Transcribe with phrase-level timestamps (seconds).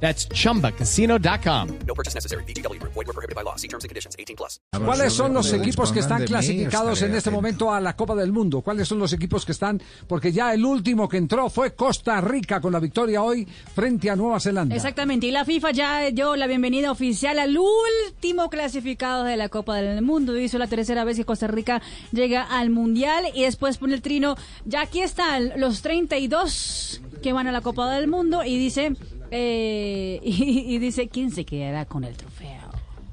[0.00, 1.68] That's chumbacasino.com.
[1.86, 2.44] No purchase necessary.
[2.44, 2.80] BGW.
[2.82, 3.56] Void were prohibited by law.
[3.56, 4.14] See terms and conditions.
[4.18, 4.60] 18 plus.
[4.84, 8.60] ¿Cuáles son los equipos que están clasificados en este momento a la Copa del Mundo?
[8.60, 9.80] ¿Cuáles son los equipos que están?
[10.06, 14.16] Porque ya el último que entró fue Costa Rica con la victoria hoy frente a
[14.16, 14.76] Nueva Zelanda.
[14.76, 19.76] Exactamente, y la FIFA ya dio la bienvenida oficial al último clasificado de la Copa
[19.76, 20.38] del Mundo.
[20.38, 21.80] Hizo la tercera vez que Costa Rica
[22.12, 24.36] llega al Mundial y después pone el trino.
[24.64, 28.94] Ya aquí están los 32 que van a la Copa del Mundo y dice,
[29.30, 32.66] eh, y, y dice, ¿quién se quedará con el trofeo?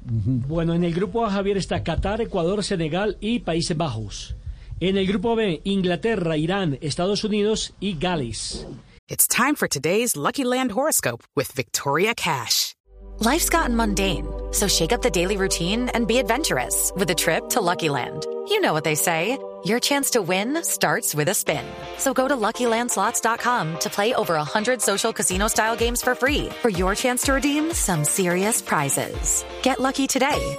[0.06, 4.36] Bueno, en el grupo A, Javier, está Qatar, Ecuador, Senegal y Países Bajos.
[4.80, 8.66] En el grupo B, Inglaterra, Irán, Estados Unidos y Gales.
[9.08, 12.74] It's time for today's Lucky Land horoscope with Victoria Cash.
[13.20, 17.48] Life's gotten mundane, so shake up the daily routine and be adventurous with a trip
[17.50, 18.26] to Lucky Land.
[18.48, 19.38] You know what they say.
[19.64, 21.64] Your chance to win starts with a spin.
[21.96, 26.94] So go to LuckyLandSlots.com to play over 100 social casino-style games for free for your
[26.94, 29.44] chance to redeem some serious prizes.
[29.62, 30.56] Get lucky today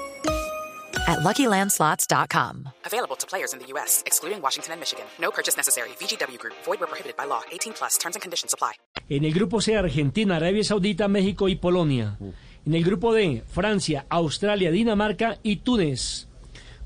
[1.08, 2.70] at LuckyLandSlots.com.
[2.86, 5.06] Available to players in the U.S., excluding Washington and Michigan.
[5.20, 5.90] No purchase necessary.
[6.00, 6.56] VGW Group.
[6.66, 7.44] Void where prohibited by law.
[7.52, 7.98] 18 plus.
[8.00, 8.74] Terms and conditions apply.
[9.08, 12.18] En el grupo C, Argentina, Arabia Saudita, México y Polonia.
[12.66, 16.28] En el grupo D, Francia, Australia, Dinamarca y Túnez.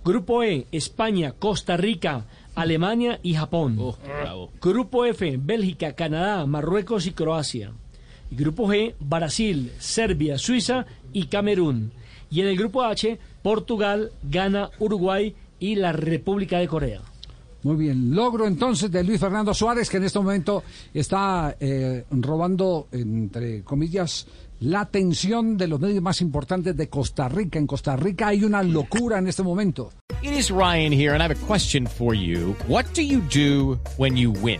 [0.03, 3.77] Grupo E, España, Costa Rica, Alemania y Japón.
[4.61, 7.71] Grupo F, Bélgica, Canadá, Marruecos y Croacia.
[8.31, 11.91] Y grupo G, Brasil, Serbia, Suiza y Camerún.
[12.31, 17.01] Y en el grupo H, Portugal, Ghana, Uruguay y la República de Corea.
[17.63, 22.87] Muy bien, logro entonces de Luis Fernando Suárez, que en este momento está eh, robando,
[22.91, 24.27] entre comillas,
[24.61, 27.59] la atención de los medios más importantes de Costa Rica.
[27.59, 29.91] En Costa Rica hay una locura en este momento.
[30.21, 32.55] It is Ryan here, and I have a question for you.
[32.67, 34.59] What do you do when you win?